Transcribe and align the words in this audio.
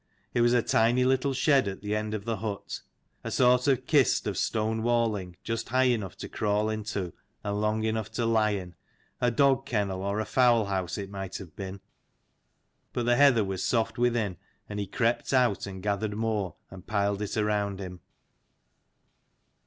It 0.33 0.41
was 0.41 0.53
a 0.53 0.55
little 0.61 1.31
tiny 1.31 1.35
shed 1.35 1.67
at 1.67 1.83
the 1.83 1.95
end 1.95 2.15
of 2.15 2.25
the 2.25 2.37
hut: 2.37 2.81
a 3.23 3.29
sort 3.29 3.67
of 3.67 3.85
kist 3.85 4.25
of 4.25 4.35
stone 4.35 4.81
walling, 4.81 5.35
just 5.43 5.69
high 5.69 5.89
enough 5.93 6.17
to 6.17 6.27
crawl 6.27 6.71
into, 6.71 7.13
and 7.43 7.61
long 7.61 7.83
enough 7.83 8.09
to 8.13 8.25
lie 8.25 8.49
in: 8.57 8.73
a 9.19 9.29
dog 9.29 9.67
kennel 9.67 10.01
or 10.01 10.25
fowl 10.25 10.65
house 10.65 10.97
it 10.97 11.11
might 11.11 11.37
have 11.37 11.55
been. 11.55 11.81
But 12.93 13.03
the 13.03 13.15
heather 13.15 13.45
was 13.45 13.63
soft 13.63 13.99
within, 13.99 14.37
and 14.67 14.79
he 14.79 14.87
crept 14.87 15.33
out 15.33 15.67
and 15.67 15.83
gathered 15.83 16.17
more, 16.17 16.55
and 16.71 16.87
piled 16.87 17.21
it 17.21 17.37
around 17.37 17.77
him. 17.79 17.99